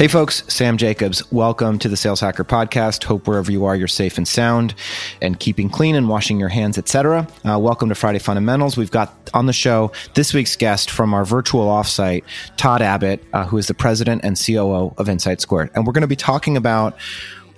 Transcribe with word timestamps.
Hey, 0.00 0.08
folks, 0.08 0.44
Sam 0.50 0.78
Jacobs. 0.78 1.30
Welcome 1.30 1.78
to 1.80 1.86
the 1.86 1.94
Sales 1.94 2.20
Hacker 2.20 2.42
Podcast. 2.42 3.04
Hope 3.04 3.28
wherever 3.28 3.52
you 3.52 3.66
are, 3.66 3.76
you're 3.76 3.86
safe 3.86 4.16
and 4.16 4.26
sound 4.26 4.74
and 5.20 5.38
keeping 5.38 5.68
clean 5.68 5.94
and 5.94 6.08
washing 6.08 6.40
your 6.40 6.48
hands, 6.48 6.78
etc. 6.78 7.28
Uh, 7.46 7.58
welcome 7.58 7.90
to 7.90 7.94
Friday 7.94 8.18
Fundamentals. 8.18 8.78
We've 8.78 8.90
got 8.90 9.14
on 9.34 9.44
the 9.44 9.52
show 9.52 9.92
this 10.14 10.32
week's 10.32 10.56
guest 10.56 10.90
from 10.90 11.12
our 11.12 11.26
virtual 11.26 11.66
offsite, 11.66 12.24
Todd 12.56 12.80
Abbott, 12.80 13.22
uh, 13.34 13.44
who 13.44 13.58
is 13.58 13.66
the 13.66 13.74
president 13.74 14.24
and 14.24 14.42
COO 14.42 14.94
of 14.96 15.10
Insight 15.10 15.42
Squared. 15.42 15.68
And 15.74 15.86
we're 15.86 15.92
going 15.92 16.00
to 16.00 16.08
be 16.08 16.16
talking 16.16 16.56
about 16.56 16.96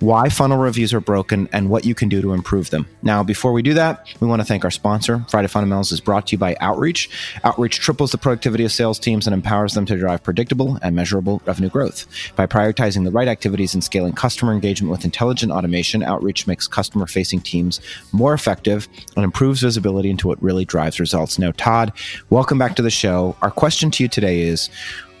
why 0.03 0.27
funnel 0.27 0.57
reviews 0.57 0.93
are 0.93 0.99
broken, 0.99 1.47
and 1.53 1.69
what 1.69 1.85
you 1.85 1.95
can 1.95 2.09
do 2.09 2.21
to 2.21 2.33
improve 2.33 2.69
them. 2.71 2.85
Now, 3.03 3.23
before 3.23 3.53
we 3.53 3.61
do 3.61 3.73
that, 3.75 4.05
we 4.19 4.27
want 4.27 4.41
to 4.41 4.45
thank 4.45 4.65
our 4.65 4.71
sponsor. 4.71 5.23
Friday 5.29 5.47
Fundamentals 5.47 5.93
is 5.93 6.01
brought 6.01 6.27
to 6.27 6.31
you 6.33 6.37
by 6.37 6.57
Outreach. 6.59 7.09
Outreach 7.45 7.79
triples 7.79 8.11
the 8.11 8.17
productivity 8.17 8.65
of 8.65 8.73
sales 8.73 8.99
teams 8.99 9.25
and 9.25 9.33
empowers 9.33 9.75
them 9.75 9.85
to 9.85 9.95
drive 9.95 10.21
predictable 10.21 10.77
and 10.81 10.93
measurable 10.93 11.41
revenue 11.45 11.69
growth. 11.69 12.05
By 12.35 12.47
prioritizing 12.47 13.05
the 13.05 13.11
right 13.11 13.29
activities 13.29 13.73
and 13.73 13.81
scaling 13.81 14.11
customer 14.11 14.51
engagement 14.51 14.91
with 14.91 15.05
intelligent 15.05 15.53
automation, 15.53 16.03
Outreach 16.03 16.47
makes 16.47 16.67
customer 16.67 17.07
facing 17.07 17.39
teams 17.39 17.79
more 18.11 18.33
effective 18.33 18.89
and 19.15 19.23
improves 19.23 19.61
visibility 19.61 20.09
into 20.09 20.27
what 20.27 20.43
really 20.43 20.65
drives 20.65 20.99
results. 20.99 21.39
Now, 21.39 21.53
Todd, 21.55 21.93
welcome 22.29 22.57
back 22.57 22.75
to 22.75 22.81
the 22.81 22.91
show. 22.91 23.37
Our 23.41 23.51
question 23.51 23.89
to 23.91 24.03
you 24.03 24.09
today 24.09 24.41
is 24.41 24.69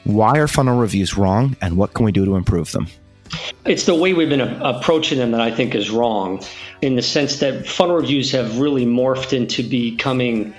why 0.03 0.39
are 0.39 0.47
funnel 0.49 0.77
reviews 0.77 1.17
wrong, 1.17 1.55
and 1.61 1.77
what 1.77 1.93
can 1.93 2.03
we 2.03 2.11
do 2.11 2.25
to 2.25 2.35
improve 2.35 2.73
them? 2.73 2.87
It's 3.65 3.85
the 3.85 3.95
way 3.95 4.13
we've 4.13 4.29
been 4.29 4.41
approaching 4.41 5.19
them 5.19 5.31
that 5.31 5.41
I 5.41 5.51
think 5.51 5.75
is 5.75 5.89
wrong, 5.89 6.43
in 6.81 6.95
the 6.95 7.01
sense 7.01 7.39
that 7.39 7.65
funnel 7.67 7.95
reviews 7.95 8.31
have 8.31 8.59
really 8.59 8.85
morphed 8.85 9.33
into 9.33 9.63
becoming 9.63 10.53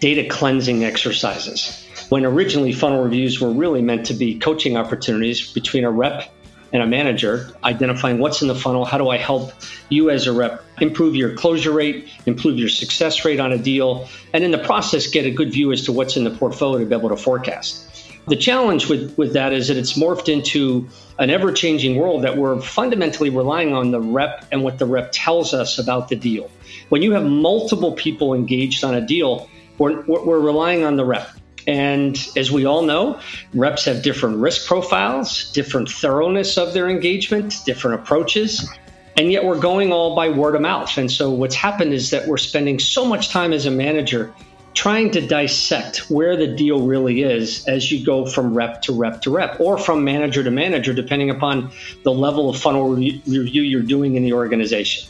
data 0.00 0.28
cleansing 0.28 0.84
exercises. 0.84 1.86
When 2.10 2.24
originally 2.24 2.72
funnel 2.72 3.02
reviews 3.02 3.40
were 3.40 3.50
really 3.50 3.82
meant 3.82 4.06
to 4.06 4.14
be 4.14 4.38
coaching 4.38 4.76
opportunities 4.76 5.52
between 5.52 5.84
a 5.84 5.90
rep 5.90 6.32
and 6.72 6.82
a 6.82 6.86
manager, 6.86 7.50
identifying 7.64 8.18
what's 8.18 8.42
in 8.42 8.48
the 8.48 8.54
funnel, 8.54 8.84
how 8.84 8.98
do 8.98 9.08
I 9.08 9.16
help 9.16 9.52
you 9.88 10.10
as 10.10 10.26
a 10.26 10.32
rep 10.32 10.62
improve 10.80 11.16
your 11.16 11.34
closure 11.34 11.72
rate, 11.72 12.08
improve 12.26 12.58
your 12.58 12.68
success 12.68 13.24
rate 13.24 13.40
on 13.40 13.52
a 13.52 13.58
deal, 13.58 14.08
and 14.32 14.44
in 14.44 14.50
the 14.50 14.58
process, 14.58 15.06
get 15.06 15.26
a 15.26 15.30
good 15.30 15.52
view 15.52 15.72
as 15.72 15.84
to 15.84 15.92
what's 15.92 16.16
in 16.16 16.24
the 16.24 16.30
portfolio 16.30 16.78
to 16.78 16.86
be 16.86 16.94
able 16.94 17.08
to 17.08 17.16
forecast. 17.16 17.89
The 18.30 18.36
challenge 18.36 18.88
with, 18.88 19.18
with 19.18 19.32
that 19.32 19.52
is 19.52 19.66
that 19.66 19.76
it's 19.76 19.94
morphed 19.94 20.28
into 20.32 20.88
an 21.18 21.30
ever 21.30 21.50
changing 21.50 21.96
world 21.96 22.22
that 22.22 22.36
we're 22.36 22.60
fundamentally 22.60 23.28
relying 23.28 23.72
on 23.72 23.90
the 23.90 24.00
rep 24.00 24.46
and 24.52 24.62
what 24.62 24.78
the 24.78 24.86
rep 24.86 25.10
tells 25.12 25.52
us 25.52 25.80
about 25.80 26.10
the 26.10 26.14
deal. 26.14 26.48
When 26.90 27.02
you 27.02 27.10
have 27.10 27.24
multiple 27.24 27.90
people 27.90 28.32
engaged 28.32 28.84
on 28.84 28.94
a 28.94 29.04
deal, 29.04 29.50
we're, 29.78 30.02
we're 30.02 30.38
relying 30.38 30.84
on 30.84 30.94
the 30.94 31.04
rep. 31.04 31.28
And 31.66 32.16
as 32.36 32.52
we 32.52 32.64
all 32.66 32.82
know, 32.82 33.18
reps 33.52 33.84
have 33.86 34.04
different 34.04 34.36
risk 34.36 34.64
profiles, 34.64 35.50
different 35.50 35.88
thoroughness 35.90 36.56
of 36.56 36.72
their 36.72 36.88
engagement, 36.88 37.56
different 37.66 38.00
approaches. 38.00 38.70
And 39.16 39.32
yet 39.32 39.44
we're 39.44 39.58
going 39.58 39.92
all 39.92 40.14
by 40.14 40.28
word 40.28 40.54
of 40.54 40.60
mouth. 40.60 40.96
And 40.98 41.10
so 41.10 41.30
what's 41.30 41.56
happened 41.56 41.92
is 41.94 42.10
that 42.10 42.28
we're 42.28 42.38
spending 42.38 42.78
so 42.78 43.04
much 43.04 43.30
time 43.30 43.52
as 43.52 43.66
a 43.66 43.72
manager 43.72 44.32
trying 44.80 45.10
to 45.10 45.20
dissect 45.20 46.10
where 46.10 46.38
the 46.38 46.46
deal 46.46 46.80
really 46.80 47.20
is 47.20 47.68
as 47.68 47.92
you 47.92 48.02
go 48.02 48.24
from 48.24 48.54
rep 48.54 48.80
to 48.80 48.94
rep 48.94 49.20
to 49.20 49.30
rep 49.30 49.60
or 49.60 49.76
from 49.76 50.02
manager 50.02 50.42
to 50.42 50.50
manager, 50.50 50.94
depending 50.94 51.28
upon 51.28 51.70
the 52.02 52.10
level 52.10 52.48
of 52.48 52.56
funnel 52.56 52.88
review 52.88 53.60
you're 53.62 53.82
doing 53.82 54.14
in 54.16 54.22
the 54.22 54.32
organization. 54.32 55.06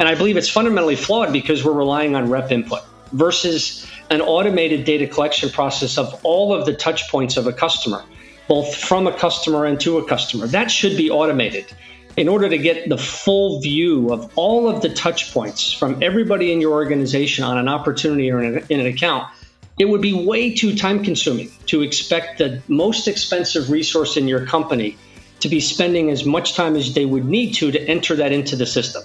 And 0.00 0.08
I 0.08 0.16
believe 0.16 0.36
it's 0.36 0.48
fundamentally 0.48 0.96
flawed 0.96 1.32
because 1.32 1.64
we're 1.64 1.70
relying 1.70 2.16
on 2.16 2.30
rep 2.30 2.50
input 2.50 2.82
versus 3.12 3.86
an 4.10 4.20
automated 4.22 4.84
data 4.84 5.06
collection 5.06 5.50
process 5.50 5.98
of 5.98 6.20
all 6.24 6.52
of 6.52 6.66
the 6.66 6.74
touch 6.74 7.08
points 7.08 7.36
of 7.36 7.46
a 7.46 7.52
customer, 7.52 8.02
both 8.48 8.74
from 8.74 9.06
a 9.06 9.16
customer 9.16 9.66
and 9.66 9.78
to 9.82 9.98
a 9.98 10.08
customer. 10.08 10.48
That 10.48 10.68
should 10.68 10.96
be 10.96 11.12
automated 11.12 11.72
in 12.16 12.28
order 12.28 12.48
to 12.48 12.58
get 12.58 12.88
the 12.88 12.98
full 12.98 13.60
view 13.60 14.12
of 14.12 14.30
all 14.36 14.68
of 14.68 14.82
the 14.82 14.88
touch 14.90 15.32
points 15.32 15.72
from 15.72 16.02
everybody 16.02 16.52
in 16.52 16.60
your 16.60 16.72
organization 16.72 17.44
on 17.44 17.58
an 17.58 17.68
opportunity 17.68 18.30
or 18.30 18.42
in, 18.42 18.64
in 18.68 18.80
an 18.80 18.86
account, 18.86 19.28
it 19.78 19.86
would 19.86 20.02
be 20.02 20.12
way 20.12 20.54
too 20.54 20.76
time 20.76 21.02
consuming 21.02 21.50
to 21.66 21.82
expect 21.82 22.38
the 22.38 22.62
most 22.68 23.08
expensive 23.08 23.70
resource 23.70 24.16
in 24.16 24.28
your 24.28 24.44
company 24.46 24.96
to 25.40 25.48
be 25.48 25.60
spending 25.60 26.10
as 26.10 26.24
much 26.24 26.54
time 26.54 26.76
as 26.76 26.94
they 26.94 27.06
would 27.06 27.24
need 27.24 27.52
to 27.54 27.72
to 27.72 27.80
enter 27.88 28.14
that 28.14 28.32
into 28.32 28.54
the 28.54 28.66
system. 28.66 29.02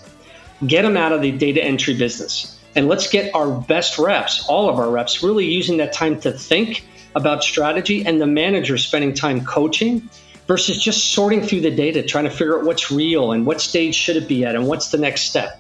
Get 0.66 0.82
them 0.82 0.98
out 0.98 1.14
of 1.14 1.22
the 1.22 1.32
data 1.32 1.64
entry 1.64 1.96
business. 1.96 2.60
And 2.76 2.88
let's 2.88 3.10
get 3.10 3.34
our 3.34 3.50
best 3.50 3.98
reps, 3.98 4.46
all 4.48 4.70
of 4.70 4.78
our 4.78 4.90
reps, 4.90 5.24
really 5.24 5.46
using 5.46 5.78
that 5.78 5.94
time 5.94 6.20
to 6.22 6.32
think 6.32 6.84
about 7.16 7.44
strategy 7.44 8.06
and 8.06 8.22
the 8.22 8.28
manager 8.28 8.78
spending 8.78 9.14
time 9.14 9.44
coaching 9.44 10.08
versus 10.48 10.82
just 10.82 11.12
sorting 11.12 11.42
through 11.42 11.62
the 11.62 11.72
data, 11.72 12.02
trying 12.02 12.24
to 12.24 12.30
figure 12.30 12.58
out 12.58 12.66
what's 12.66 12.90
real 12.90 13.34
and 13.34 13.46
what 13.46 13.62
stage 13.62 13.94
should 13.94 14.16
it 14.16 14.28
be 14.28 14.46
at 14.46 14.56
and 14.56 14.68
what's 14.68 14.90
the 14.90 14.98
next 14.98 15.24
step. 15.24 15.60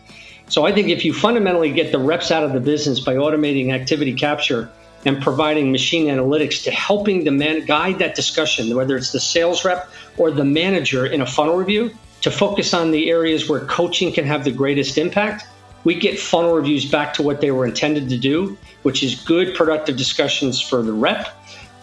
So 0.49 0.65
I 0.65 0.71
think 0.71 0.87
if 0.87 1.03
you 1.03 1.13
fundamentally 1.13 1.71
get 1.71 1.91
the 1.91 1.99
reps 1.99 2.31
out 2.31 2.43
of 2.43 2.53
the 2.53 2.61
business 2.61 3.01
by 3.01 3.15
automating 3.15 3.73
activity 3.73 4.13
capture 4.13 4.69
and 5.05 5.21
providing 5.21 5.71
machine 5.71 6.07
analytics 6.07 6.63
to 6.63 6.71
helping 6.71 7.25
the 7.25 7.31
man 7.31 7.65
guide 7.65 7.99
that 7.99 8.15
discussion, 8.15 8.73
whether 8.73 8.95
it's 8.95 9.11
the 9.11 9.19
sales 9.19 9.65
rep 9.65 9.89
or 10.17 10.31
the 10.31 10.45
manager 10.45 11.05
in 11.05 11.21
a 11.21 11.25
funnel 11.25 11.57
review, 11.57 11.91
to 12.21 12.31
focus 12.31 12.73
on 12.73 12.91
the 12.91 13.09
areas 13.09 13.47
where 13.47 13.59
coaching 13.65 14.11
can 14.11 14.25
have 14.25 14.43
the 14.43 14.51
greatest 14.51 14.97
impact, 14.97 15.45
we 15.83 15.95
get 15.95 16.19
funnel 16.19 16.53
reviews 16.53 16.89
back 16.89 17.13
to 17.13 17.21
what 17.21 17.41
they 17.41 17.51
were 17.51 17.65
intended 17.65 18.09
to 18.09 18.17
do, 18.17 18.57
which 18.83 19.03
is 19.03 19.15
good, 19.15 19.53
productive 19.53 19.97
discussions 19.97 20.59
for 20.59 20.81
the 20.81 20.91
rep 20.91 21.29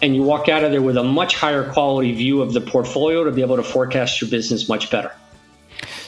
and 0.01 0.15
you 0.15 0.23
walk 0.23 0.49
out 0.49 0.63
of 0.63 0.71
there 0.71 0.81
with 0.81 0.97
a 0.97 1.03
much 1.03 1.35
higher 1.35 1.69
quality 1.71 2.13
view 2.13 2.41
of 2.41 2.53
the 2.53 2.61
portfolio 2.61 3.23
to 3.23 3.31
be 3.31 3.41
able 3.41 3.55
to 3.55 3.63
forecast 3.63 4.21
your 4.21 4.29
business 4.29 4.67
much 4.69 4.91
better. 4.91 5.11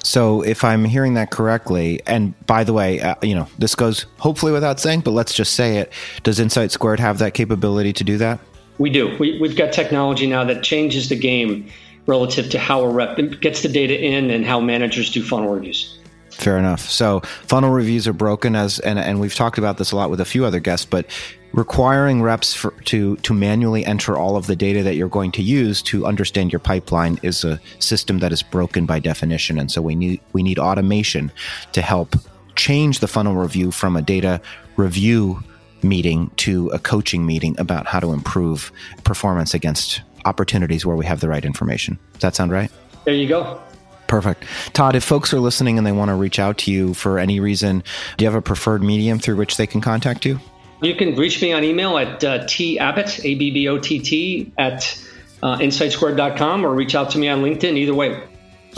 So, 0.04 0.42
if 0.42 0.64
I'm 0.64 0.86
hearing 0.86 1.16
that 1.16 1.32
correctly, 1.32 2.02
and 2.08 2.34
by 2.48 2.64
the 2.64 2.72
way, 2.72 3.02
uh, 3.02 3.16
you 3.22 3.36
know, 3.36 3.48
this 3.60 3.76
goes 3.76 4.06
hopefully 4.20 4.54
without 4.54 4.80
saying, 4.80 5.02
but 5.02 5.12
let's 5.12 5.34
just 5.34 5.54
say 5.54 5.78
it. 5.78 5.92
Does 6.24 6.40
Insight 6.40 6.72
Squared 6.72 7.00
have 7.02 7.20
that 7.20 7.34
capability 7.34 7.92
to 7.94 8.04
do 8.06 8.18
that? 8.18 8.40
We 8.78 8.90
do. 8.90 9.18
We, 9.18 9.38
we've 9.40 9.58
got 9.58 9.74
technology 9.74 10.28
now 10.28 10.46
that 10.46 10.64
changes 10.64 11.10
the 11.10 11.18
game 11.18 11.70
relative 12.06 12.50
to 12.52 12.60
how 12.60 12.84
a 12.84 12.90
rep 12.90 13.18
gets 13.42 13.62
the 13.62 13.70
data 13.70 14.00
in 14.02 14.32
and 14.32 14.46
how 14.46 14.60
managers 14.60 15.12
do 15.12 15.22
funnel 15.22 15.54
reviews. 15.54 16.00
Fair 16.32 16.58
enough. 16.58 16.82
So 16.82 17.22
funnel 17.48 17.72
reviews 17.72 18.08
are 18.08 18.14
broken 18.14 18.56
as 18.56 18.80
and 18.80 19.00
and 19.00 19.20
we've 19.20 19.34
talked 19.34 19.58
about 19.58 19.78
this 19.78 19.92
a 19.92 19.96
lot 19.96 20.10
with 20.10 20.22
a 20.22 20.26
few 20.26 20.46
other 20.46 20.60
guests, 20.60 20.86
but 20.86 21.08
requiring 21.58 22.22
reps 22.22 22.54
for, 22.54 22.70
to 22.86 23.18
to 23.18 23.34
manually 23.34 23.84
enter 23.84 24.16
all 24.16 24.38
of 24.38 24.46
the 24.46 24.56
data 24.56 24.84
that 24.84 24.96
you're 24.96 25.10
going 25.10 25.32
to 25.32 25.42
use 25.42 25.82
to 25.82 26.06
understand 26.06 26.54
your 26.54 26.60
pipeline 26.60 27.20
is 27.24 27.44
a 27.44 27.60
system 27.80 28.20
that 28.20 28.32
is 28.32 28.44
broken 28.44 28.86
by 28.86 29.00
definition 29.00 29.58
and 29.58 29.72
so 29.72 29.82
we 29.82 29.96
need 29.96 30.22
we 30.34 30.44
need 30.44 30.60
automation 30.60 31.32
to 31.72 31.82
help 31.82 32.16
change 32.56 33.00
the 33.00 33.08
funnel 33.08 33.34
review 33.34 33.72
from 33.72 33.98
a 33.98 34.02
data 34.04 34.40
review 34.76 35.44
meeting 35.82 36.30
to 36.38 36.70
a 36.70 36.80
coaching 36.80 37.26
meeting 37.26 37.60
about 37.60 37.88
how 37.88 38.00
to 38.00 38.14
improve 38.14 38.72
performance 39.04 39.56
against 39.56 40.02
opportunities 40.26 40.86
where 40.86 40.96
we 40.96 41.06
have 41.06 41.22
the 41.22 41.30
right 41.30 41.46
information. 41.46 41.98
Does 42.14 42.22
that 42.22 42.36
sound 42.36 42.52
right? 42.52 42.72
There 43.06 43.14
you 43.14 43.28
go. 43.28 43.62
Perfect. 44.08 44.44
Todd, 44.74 44.96
if 44.96 45.04
folks 45.04 45.34
are 45.34 45.40
listening 45.40 45.78
and 45.78 45.86
they 45.86 45.92
want 45.92 46.10
to 46.10 46.16
reach 46.16 46.40
out 46.40 46.58
to 46.60 46.72
you 46.72 46.94
for 46.94 47.20
any 47.20 47.40
reason, 47.40 47.84
do 48.18 48.26
you 48.26 48.32
have 48.32 48.38
a 48.38 48.42
preferred 48.42 48.82
medium 48.82 49.20
through 49.20 49.36
which 49.36 49.58
they 49.58 49.68
can 49.68 49.82
contact 49.82 50.26
you? 50.26 50.40
You 50.82 50.96
can 50.96 51.16
reach 51.16 51.42
me 51.42 51.54
on 51.54 51.64
email 51.64 51.98
at 51.98 52.24
uh, 52.24 52.46
tabbott, 52.46 53.26
A-B-B-O-T-T, 53.26 54.52
at 54.58 55.04
uh, 55.42 55.58
insightsquared.com 55.58 56.66
or 56.66 56.74
reach 56.74 56.94
out 56.94 57.12
to 57.12 57.18
me 57.18 57.28
on 57.30 57.42
LinkedIn. 57.42 57.78
Either 57.78 57.96
way. 57.96 58.22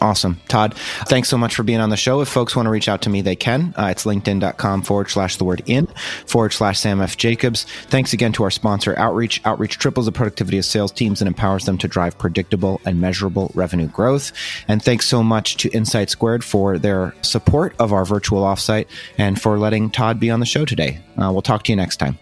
Awesome. 0.02 0.40
Todd, 0.48 0.76
thanks 1.08 1.30
so 1.30 1.38
much 1.38 1.56
for 1.56 1.64
being 1.64 1.80
on 1.80 1.90
the 1.90 1.98
show. 1.98 2.22
If 2.22 2.30
folks 2.30 2.56
want 2.56 2.66
to 2.68 2.70
reach 2.70 2.88
out 2.88 3.02
to 3.04 3.10
me, 3.10 3.22
they 3.22 3.36
can. 3.36 3.74
Uh, 3.78 3.88
it's 3.88 4.06
linkedin.com 4.06 4.84
forward 4.84 5.10
slash 5.10 5.36
the 5.38 5.44
word 5.44 5.62
in 5.66 5.88
forward 6.26 6.54
slash 6.54 6.80
Sam 6.80 7.02
F. 7.02 7.18
Jacobs. 7.18 7.66
Thanks 7.88 8.14
again 8.14 8.32
to 8.34 8.44
our 8.44 8.52
sponsor, 8.52 8.98
Outreach. 8.98 9.42
Outreach 9.46 9.78
triples 9.78 10.06
the 10.06 10.12
productivity 10.12 10.58
of 10.58 10.66
sales 10.66 10.92
teams 10.92 11.22
and 11.22 11.28
empowers 11.28 11.66
them 11.66 11.78
to 11.80 11.88
drive 11.88 12.18
predictable 12.18 12.80
and 12.86 13.02
measurable 13.02 13.52
revenue 13.56 13.88
growth. 13.88 14.32
And 14.68 14.82
thanks 14.82 15.06
so 15.06 15.22
much 15.22 15.58
to 15.58 15.70
Insight 15.70 16.10
Squared 16.10 16.44
for 16.44 16.78
their 16.78 17.14
support 17.22 17.76
of 17.80 17.92
our 17.92 18.06
virtual 18.06 18.44
offsite 18.44 18.88
and 19.18 19.42
for 19.42 19.58
letting 19.60 19.90
Todd 19.90 20.20
be 20.20 20.32
on 20.32 20.40
the 20.40 20.46
show 20.46 20.66
today. 20.66 21.02
Uh, 21.18 21.32
we'll 21.32 21.42
talk 21.42 21.64
to 21.64 21.72
you 21.72 21.76
next 21.76 21.98
time. 21.98 22.18